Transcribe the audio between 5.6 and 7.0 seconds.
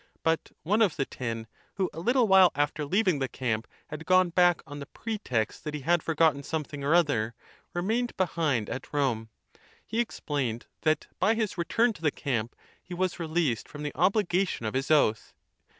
that he had forgotten something or